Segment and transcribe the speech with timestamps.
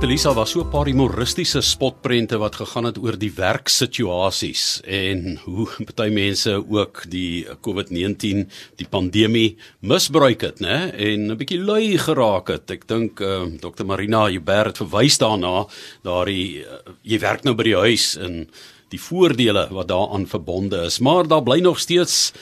[0.00, 5.68] Elisa was so 'n paar humoristiese spotprente wat gegaan het oor die werksituasies en hoe
[5.96, 8.48] baie mense ook die COVID-19,
[8.80, 10.88] die pandemie misbruik het, né?
[10.96, 12.70] En 'n bietjie lui geraak het.
[12.70, 13.84] Ek dink uh, Dr.
[13.84, 15.66] Marina Hubert verwys daarna,
[16.02, 18.48] daardie uh, jy werk nou by die huis en
[18.88, 22.32] die voordele wat daaraan verbonde is, maar daar bly nog steeds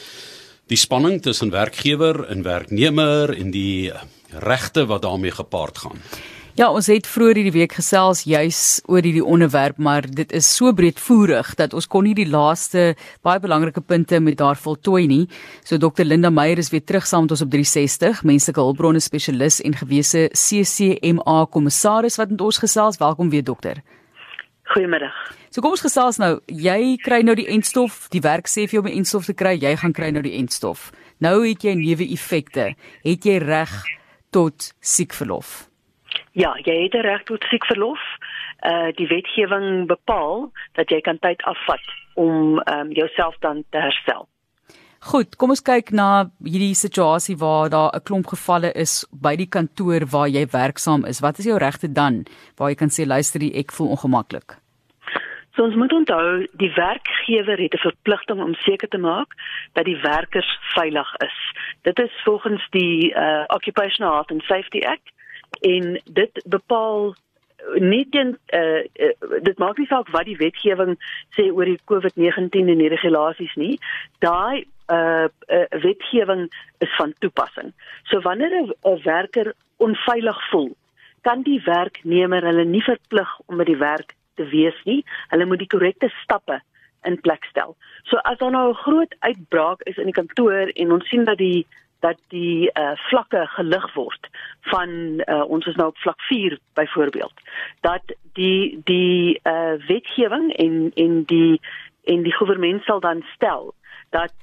[0.69, 3.91] die spanning tussen werkgewer en werknemer en die
[4.31, 5.99] regte wat daarmee gepaard gaan.
[6.59, 10.73] Ja, ons het vroeër hierdie week gesels juis oor hierdie onderwerp, maar dit is so
[10.75, 15.29] breedvoerig dat ons kon nie die laaste baie belangrike punte met daar voltooi nie.
[15.63, 19.61] So Dr Linda Meyer is weer terug saam met ons op 360, menslike hulpbronne spesialis
[19.63, 22.99] en gewese CCMA kommissaris wat met ons gesels.
[22.99, 23.79] Welkom weer dokter.
[24.75, 25.15] Goeiemiddag.
[25.55, 26.41] So kom ons gesels nou.
[26.51, 28.09] Jy kry nou die entstof.
[28.11, 30.35] Die werk sê vir jou om die entstof te kry, jy gaan kry nou die
[30.43, 30.91] entstof.
[31.23, 32.73] Nou het jy neuwe effekte.
[33.07, 33.79] Het jy reg
[34.35, 35.68] tot siekverlof?
[36.33, 38.01] Ja, jy het 'n reg tot siekverlof.
[38.63, 43.79] Uh die wetgewing bepaal dat jy kan tyd afvat om ehm um, jouself dan te
[43.79, 44.29] herstel.
[44.99, 49.49] Goed, kom ons kyk na hierdie situasie waar daar 'n klomp gevalle is by die
[49.49, 51.21] kantoor waar jy werksaam is.
[51.21, 54.59] Wat is jou regte dan waar jy kan sê luister, ek voel ongemaklik?
[55.55, 59.35] So ons moet onthou die werkgewer het 'n verpligting om seker te maak
[59.73, 61.39] dat die werkers veilig is.
[61.83, 65.11] Dit is volgens die uh Occupational Health and Safety Act
[65.61, 67.15] en dit bepaal
[67.79, 70.97] nie teen uh, uh, dit maak nie saak wat die wetgewing
[71.37, 73.79] sê oor die COVID-19 en die regulasies nie.
[74.25, 76.47] Daai uh, uh wetgewing
[76.85, 77.73] is van toepassing.
[78.11, 80.77] So wanneer 'n werker onveilig voel
[81.23, 85.05] kan die werknemer hulle nie verplig om by die werk te wees nie.
[85.33, 86.61] Hulle moet die korrekte stappe
[87.09, 87.77] in plek stel.
[88.09, 91.39] So as daar nou 'n groot uitbraak is in die kantoor en ons sien dat
[91.39, 91.67] die
[92.01, 94.29] dat die uh, vlakke gelig word
[94.71, 94.91] van
[95.25, 97.33] uh, ons is nou op vlak 4 byvoorbeeld
[97.81, 101.61] dat die die uh, wetgewing en en die
[102.05, 103.75] en die regering sal dan stel
[104.11, 104.35] dat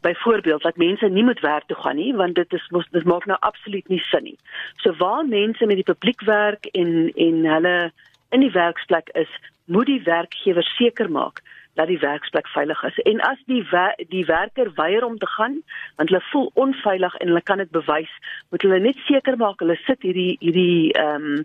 [0.00, 3.26] byvoorbeeld dat mense nie moet werk toe gaan nie want dit is mos dit maak
[3.26, 4.38] nou absoluut nie sin nie.
[4.76, 7.92] So waar mense met die publiek werk en en hulle
[8.30, 9.30] in die werksplek is,
[9.64, 11.42] moet die werkgewer seker maak
[11.78, 12.98] dat die werksplek veilig is.
[13.06, 15.60] En as die wer die werker weier om te gaan,
[15.96, 18.14] want hulle voel onveilig en hulle kan dit bewys,
[18.50, 21.44] moet hulle net seker maak hulle sit hierdie hierdie ehm um,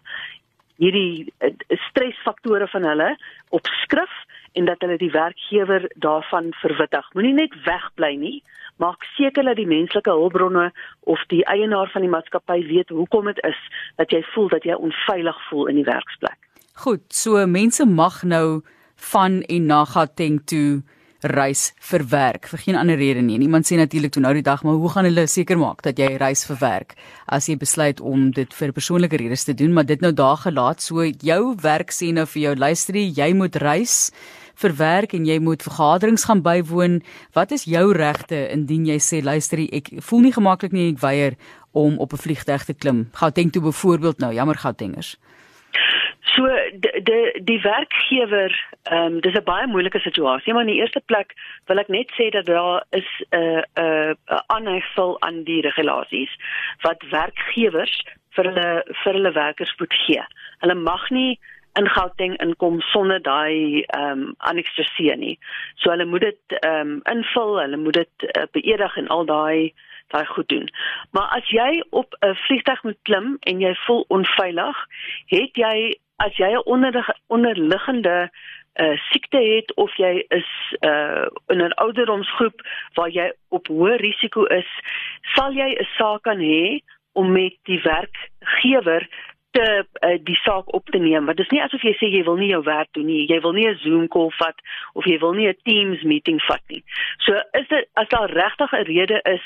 [0.81, 1.51] hierdie uh,
[1.87, 3.11] stresfaktore van hulle
[3.53, 4.13] op skrif
[4.57, 7.13] en dat hulle die werkgewer daarvan verwittig.
[7.13, 8.35] Moenie net wegbly nie.
[8.81, 10.71] Maak seker dat die menslike hulpbronne
[11.13, 13.59] of die eienaar van die maatskappy weet hoekom dit is
[14.01, 16.39] dat jy voel dat jy onveilig voel in die werksplek.
[16.85, 18.63] Goed, so mense mag nou
[19.11, 20.83] van en na Gauteng toe
[21.23, 23.39] reis vir werk vir geen ander rede nie.
[23.39, 26.17] Iemand sê natuurlik toe nou die dag, maar hoe gaan hulle seker maak dat jy
[26.19, 26.95] reis vir werk
[27.31, 30.83] as jy besluit om dit vir persoonlike redes te doen, maar dit nou daar gelaat
[30.83, 34.11] so jou werk sê nou vir jou luisterie, jy moet reis
[34.59, 37.01] vir werk en jy moet vergaderings gaan bywoon.
[37.33, 41.37] Wat is jou regte indien jy sê luisterie, ek voel nie gemaklik nie, ek weier
[41.73, 43.09] om op 'n vliegtuig te klim.
[43.13, 45.17] Gauteng toe byvoorbeeld nou, jammer Gautengers.
[46.25, 48.51] So die die werkgewer,
[48.83, 51.33] ehm um, dis 'n baie moeilike situasie, maar in die eerste plek
[51.67, 55.61] wil ek net sê dat daar is 'n uh, 'n uh, 'n aanhegsel aan die
[55.61, 56.31] regulasies
[56.81, 58.03] wat werkgewers
[58.35, 60.23] vir hulle vir hulle werkers moet gee.
[60.59, 61.39] Hulle mag nie
[61.75, 65.39] in Gauteng inkom sonder daai ehm um, annexasie nie.
[65.75, 69.73] So hulle moet dit ehm um, invul, hulle moet dit uh, beëdig en al daai
[70.13, 70.69] daai goed doen.
[71.11, 74.77] Maar as jy op 'n vliegtuig moet klim en jy voel onveilig,
[75.25, 78.29] het jy as jy 'n onder, onderliggende
[78.75, 82.61] uh, siekte het of jy is uh, in 'n ouderdomsgroep
[82.93, 84.69] waar jy op hoë risiko is,
[85.35, 86.79] sal jy 'n saak kan hê
[87.13, 89.07] om met die werkgewer
[89.53, 91.25] te uh, die saak op te neem.
[91.25, 93.23] Want dit is nie asof jy sê jy wil nie jou werk doen nie.
[93.29, 94.57] Jy wil nie 'n Zoom call vat
[94.93, 96.83] of jy wil nie 'n Teams meeting vat nie.
[97.25, 99.45] So is dit as daar regtig 'n rede is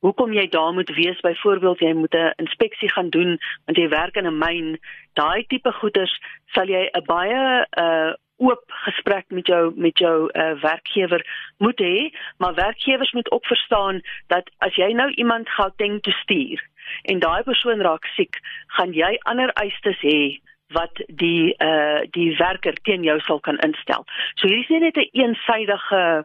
[0.00, 4.16] hoekom jy daar moet wees, byvoorbeeld jy moet 'n inspeksie gaan doen want jy werk
[4.16, 4.78] in 'n myn,
[5.14, 6.20] daai tipe goeders
[6.54, 11.22] sal jy 'n baie uh oop gesprek met jou met jou uh, werkgewer
[11.58, 16.10] moet hê, maar werkgewers moet ook verstaan dat as jy nou iemand gou dink te
[16.10, 16.60] stuur
[17.02, 18.40] en daai persoon raak siek,
[18.78, 20.40] gaan jy ander eistes hê
[20.74, 24.04] wat die uh die werker teen jou sal kan instel.
[24.34, 26.24] So hier is nie net 'n een eensidedige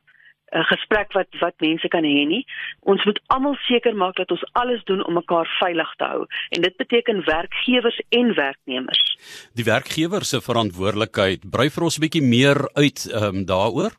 [0.52, 2.46] 'n uh, gesprek wat wat mense kan hê nie.
[2.80, 6.62] Ons moet almal seker maak dat ons alles doen om mekaar veilig te hou en
[6.62, 9.18] dit beteken werkgewers en werknemers.
[9.54, 13.92] Die werkgewer se verantwoordelikheid, brei vir ons 'n bietjie meer uit ehm um, daaroor.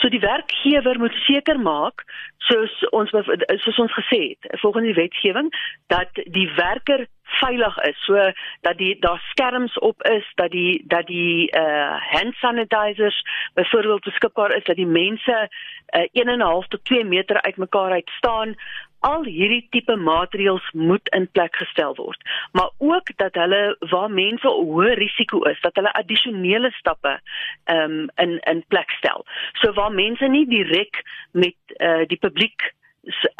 [0.00, 2.04] So die werkgewer moet seker maak
[2.50, 5.50] soos ons soos ons gesê het volgens die wetgewing
[5.92, 7.06] dat die werker
[7.40, 7.98] veilig is.
[8.04, 8.30] So
[8.66, 13.22] dat die daar skerms op is dat die dat die uh hand sanitizers
[13.54, 15.48] byvoorbeeld beskikbaar is dat die mense
[15.96, 18.54] uh, 1.5 tot 2 meter uitmekaar uit staan
[19.00, 24.48] al hierdie tipe maatreëls moet in plek gestel word maar ook dat hulle waar mense
[24.48, 27.20] hoë risiko is dat hulle addisionele stappe
[27.64, 29.24] um, in in plek stel.
[29.52, 31.02] So waar mense nie direk
[31.32, 32.74] met uh, die publiek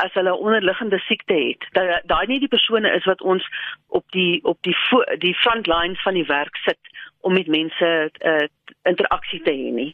[0.00, 3.44] as hulle onderliggende siekte het dat daai nie die persone is wat ons
[3.88, 4.76] op die op die
[5.18, 6.80] die front lines van die werk sit
[7.20, 8.46] om met mense uh,
[8.88, 9.90] interaksie te hê nie.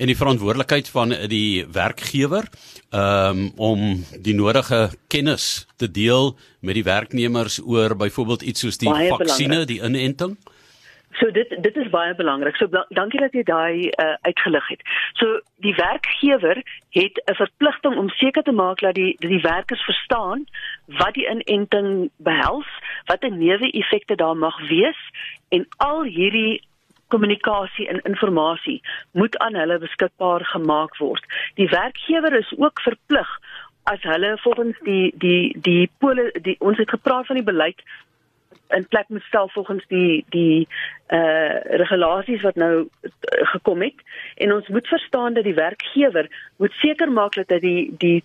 [0.00, 2.46] En die verantwoordelikheid van die werkgewer
[2.96, 8.92] um, om die nodige kennis te deel met die werknemers oor byvoorbeeld iets soos die
[8.92, 10.38] vaksines die inenting
[11.18, 12.56] So dit dit is baie belangrik.
[12.56, 14.82] So dankie dat jy daai uh, uitgelig het.
[15.18, 16.62] So die werkgewer
[16.96, 20.44] het 'n verpligting om seker te maak dat die dat die werkers verstaan
[20.86, 22.68] wat die inenting behels,
[23.04, 25.00] wat 'n neeweffekte daar mag wees
[25.48, 26.62] en al hierdie
[27.08, 28.80] kommunikasie en inligting
[29.12, 31.24] moet aan hulle beskikbaar gemaak word.
[31.54, 33.38] Die werkgewer is ook verplig
[33.82, 37.82] as hulle volgens die die die pole die ons het gepraat van die beleid
[38.76, 40.68] in plek moet stel volgens die die
[41.08, 43.10] uh regulasies wat nou uh,
[43.54, 44.02] gekom het
[44.36, 48.22] en ons moet verstaan dat die werkgewer moet seker maak dat die die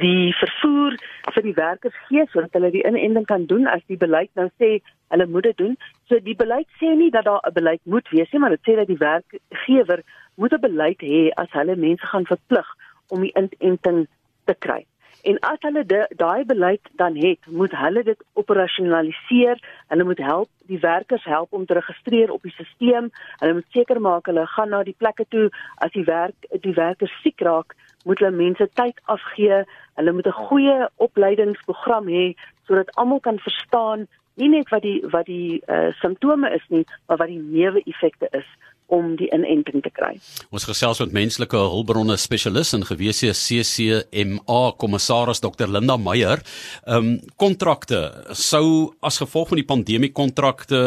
[0.00, 0.96] die vervoer
[1.34, 4.78] vir die werkers gee sodat hulle die inending kan doen as die beleid nou sê
[5.12, 5.74] hulle moet dit doen.
[6.08, 8.76] So die beleid sê nie dat daar 'n beleid moet wees nie, maar dit sê
[8.76, 10.02] dat die werkgewer
[10.36, 12.68] moet 'n beleid hê as hulle mense gaan verplig
[13.08, 14.06] om die inenting
[14.44, 14.86] te kry.
[15.22, 15.84] En as hulle
[16.18, 19.60] daai beleid dan het, moet hulle dit operasionaliseer.
[19.86, 23.10] Hulle moet help die werkers help om te registreer op die stelsel.
[23.38, 25.48] Hulle moet seker maak hulle gaan na die plekke toe
[25.84, 29.62] as die werk die werkers siek raak, moet hulle mense tyd afgee.
[29.94, 32.34] Hulle moet 'n goeie opleidingsprogram hê
[32.66, 37.16] sodat almal kan verstaan nie net wat die wat die uh, simptome is nie, maar
[37.16, 38.48] wat die neeweffekte is
[38.92, 40.12] om die inenting te kry.
[40.52, 46.44] Ons gesels met menslike hulpbronne spesialis in gewese CCMA kommissaris Dr Linda Meyer.
[46.86, 47.10] Ehm um,
[47.40, 47.98] kontrakte
[48.36, 50.80] sou as gevolg van die pandemie kontrakte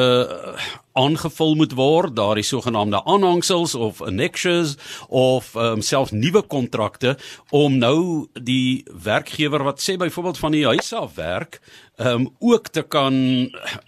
[0.95, 4.75] aangevul moet word, daardie sogenaamde aanhangsels of annexures
[5.09, 7.17] of um, selfs nuwe kontrakte
[7.51, 11.59] om nou die werkgewer wat sê byvoorbeeld van die huis af werk
[11.95, 13.15] um ook te kan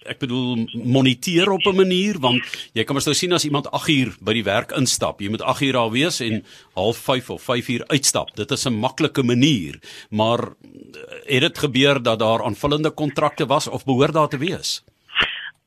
[0.08, 2.44] ek bedoel moniteer op 'n manier want
[2.74, 5.20] jy kan mos nou sien as iemand 8 uur by die werk instap.
[5.22, 6.44] Jy moet 8 uur daar wees en
[6.74, 8.36] half 5 of 5 uur uitstap.
[8.36, 9.80] Dit is 'n maklike manier
[10.10, 14.84] maar eh, het dit gebeur dat daar aanvullende kontrakte was of behoort daar te wees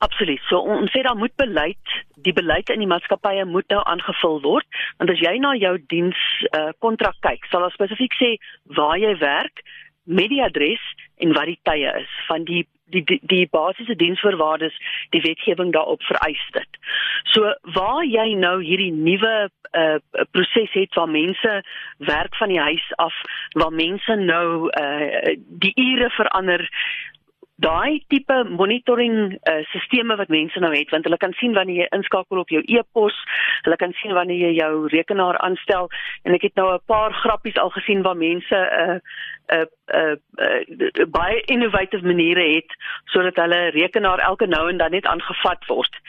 [0.00, 0.40] Absoluut.
[0.48, 1.94] So ons sê daar moet beleid,
[2.24, 4.80] die beleid in die maatskappye moet nou aangevul word.
[4.96, 6.20] Want as jy na jou diens
[6.56, 8.30] uh kontrak kyk, sal daar spesifiek sê
[8.78, 9.60] waar jy werk,
[10.04, 10.82] met die adres
[11.20, 14.74] en wat die tye is van die die die, die basiese diensvoorwaardes
[15.14, 16.78] die wetgewing daarop vereis dit.
[17.30, 19.98] So waar jy nou hierdie nuwe uh
[20.34, 21.52] proses het waar mense
[22.08, 23.14] werk van die huis af,
[23.54, 26.66] waar mense nou uh die ure verander
[27.60, 31.88] daai tipe monitoring uh, sisteme wat mense nou het want hulle kan sien wanneer jy
[31.96, 33.16] inskakel op jou e-pos,
[33.66, 35.90] hulle kan sien wanneer jy jou rekenaar aanstel.
[36.24, 39.00] En ek het nou 'n paar grappies al gesien waar mense 'n uh, eh,
[39.50, 40.16] 'n uh, uh,
[40.46, 42.74] uh, baie innovative maniere het
[43.12, 46.00] sodat hulle rekenaar elke nou en dan net aangevat word.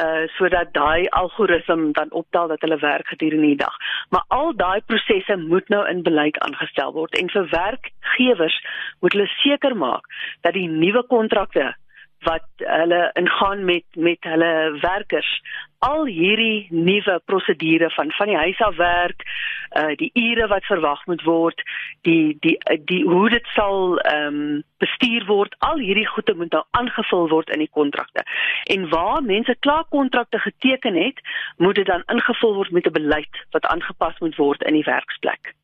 [0.00, 3.76] Uh sodat daai algoritme dan optel dat hulle werk gedurende die dag.
[4.08, 8.58] Maar al daai prosesse moet nou in beleid aangestel word en vir werkgewers
[9.00, 10.06] moet hulle seker maak
[10.40, 11.74] dat die nuwe kontrakte
[12.28, 15.30] wat hulle ingaan met met hulle werkers
[15.80, 19.22] al hierdie nuwe prosedure van van die huis af werk
[19.80, 21.62] uh die ure wat verwag moet word
[22.08, 22.56] die die
[22.90, 27.50] die hoe dit sal ehm um, bestuur word al hierdie goede moet nou aangevul word
[27.52, 28.24] in die kontrakte.
[28.74, 31.20] En waar mense klaar kontrakte geteken het
[31.56, 35.54] moet dit dan ingevul word met 'n beleid wat aangepas moet word in die werksplek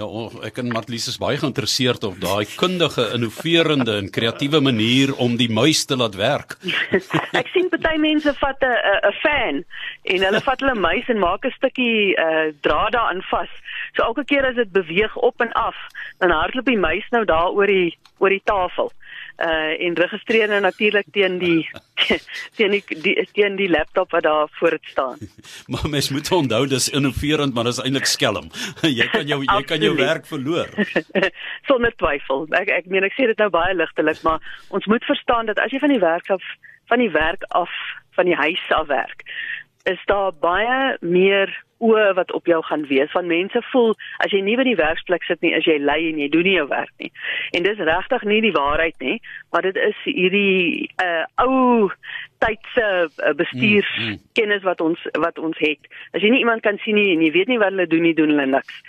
[0.00, 0.06] Ja,
[0.46, 5.50] ek en Marlies is baie geïnteresseerd op daai kundige, innoverende en kreatiewe manier om die
[5.52, 6.56] muis te laat werk.
[7.40, 8.76] ek sien baie mense vat 'n
[9.10, 9.64] 'n fan
[10.14, 13.52] en hulle vat hulle muis en maak 'n stukkie uh, draad daarin vas.
[13.94, 15.76] So elke keer as dit beweeg op en af,
[16.18, 18.92] dan hardloop die muis nou daar oor die oor die tafel
[19.40, 21.68] uh en registreer nou natuurlik teen die
[22.56, 25.18] teen die, die teen die laptop wat daar voor dit staan.
[25.72, 28.50] maar mens moet onthou dis innoverend maar dis eintlik skelm.
[29.00, 30.68] jy kan jou jy kan jou werk verloor.
[31.68, 32.46] Sonder twyfel.
[32.60, 35.72] Ek ek meen ek sê dit nou baie ligtelik maar ons moet verstaan dat as
[35.72, 36.44] jy van die werk af
[36.90, 37.72] van die werk af
[38.18, 39.24] van die huis af werk
[39.90, 43.10] is daar baie meer oë wat op jou gaan wees.
[43.10, 43.94] Van mense voel
[44.24, 46.56] as jy nie by die werksplek sit nie, as jy lei en jy doen nie
[46.58, 47.10] jou werk nie.
[47.56, 49.16] En dis regtig nie die waarheid nie,
[49.52, 51.88] maar dit is hierdie uh ou
[52.40, 55.88] tydse uh, bestuurskennis wat ons wat ons het.
[56.16, 58.16] As jy nie iemand kan sien nie en jy weet nie wat hulle doen nie,
[58.16, 58.82] doen hulle niks.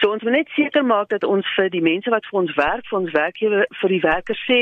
[0.00, 2.88] So ons moet net seker maak dat ons vir die mense wat vir ons werk,
[2.88, 4.60] vir ons werkgewer, vir die werkers sê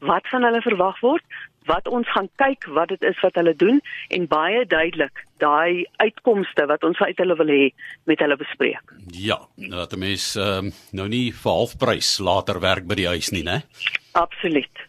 [0.00, 1.24] wat van hulle verwag word,
[1.68, 3.80] wat ons gaan kyk wat dit is wat hulle doen
[4.16, 7.64] en baie duidelik daai uitkomste wat ons uit hulle wil hê
[8.10, 8.94] met hulle bespreek.
[9.12, 13.44] Ja, dat 'n mens uh, nou nie vir halfprys later werk by die huis nie,
[13.44, 13.62] né?
[14.12, 14.88] Absoluut.